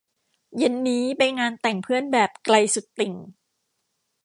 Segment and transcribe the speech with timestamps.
[0.57, 3.13] เย็นนี้ไปงานแต่งเพื่อนแบบ ไกลสุดติ่ง